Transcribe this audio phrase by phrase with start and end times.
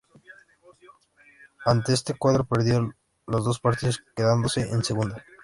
[1.63, 2.91] Ante este cuadro perdió
[3.27, 5.23] los dos partidos quedándose en Segunda.